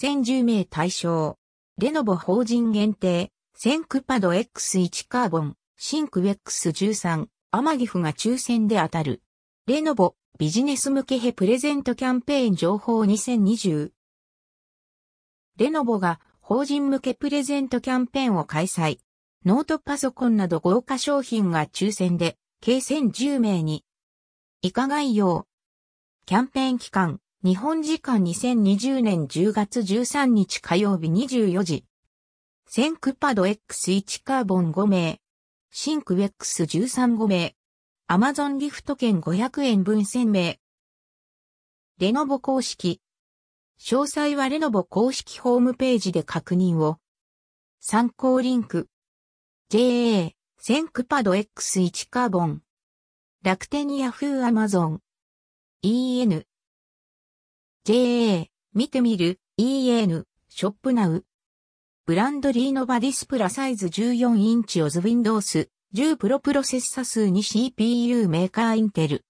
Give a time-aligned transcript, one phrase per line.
[0.00, 1.38] 1010名対象。
[1.76, 9.22] レノボ法人限定、センクパド X1 カーボン、シンク X13、アマギフが抽選で当たる。
[9.66, 13.90] レノボビジネス向けヘプレゼントキャンペーン情報2020。
[15.56, 19.00] レノボが法人向けプレゼントキャンペーンを開催。
[19.44, 23.84] ノートパソコンなど豪華商品が抽選で、計1010名に。
[24.62, 25.48] 以下概要。
[26.24, 31.84] キャンペーン期間、日本時間2020年10月13日火曜日24時。
[32.66, 35.20] ThinkPad X1 カーボン5名。
[35.70, 37.54] Think X13 5名。
[38.08, 40.58] アマゾンギフト券500円分1000名。
[42.00, 43.00] レノボ公式。
[43.80, 46.98] 詳細はレノボ公式ホームページで確認を。
[47.78, 48.88] 参考リンク。
[49.70, 52.62] JA、ThinkPad X1 カーボン。
[53.44, 55.00] 楽天ヤフーアマゾン。
[55.84, 56.47] EN。
[57.88, 61.24] JA、見てみる、EN、ショップナウ。
[62.04, 69.24] ブランドリーノバディスプラサイズ14インチオズ Windows 10プロプロセッサ数に CPU メーカーインテル。